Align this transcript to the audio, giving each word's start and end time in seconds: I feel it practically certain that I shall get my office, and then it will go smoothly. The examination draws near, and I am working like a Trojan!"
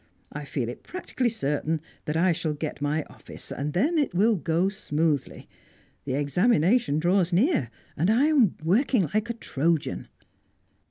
I 0.31 0.45
feel 0.45 0.67
it 0.67 0.81
practically 0.81 1.29
certain 1.29 1.79
that 2.05 2.17
I 2.17 2.31
shall 2.31 2.55
get 2.55 2.81
my 2.81 3.03
office, 3.03 3.51
and 3.51 3.73
then 3.73 3.99
it 3.99 4.15
will 4.15 4.35
go 4.35 4.67
smoothly. 4.67 5.47
The 6.05 6.15
examination 6.15 6.97
draws 6.97 7.31
near, 7.31 7.69
and 7.95 8.09
I 8.09 8.25
am 8.25 8.55
working 8.63 9.07
like 9.13 9.29
a 9.29 9.35
Trojan!" 9.35 10.07